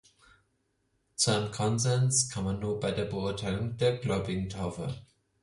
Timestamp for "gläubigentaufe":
3.99-4.91